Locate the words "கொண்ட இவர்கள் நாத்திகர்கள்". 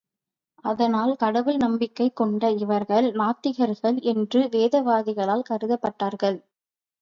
2.11-3.99